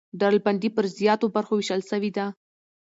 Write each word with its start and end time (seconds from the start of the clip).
ډلبندي 0.19 0.69
پر 0.75 0.85
زیاتو 0.99 1.25
برخو 1.35 1.53
وېشل 1.55 1.81
سوې 1.91 2.11
ده. 2.17 2.25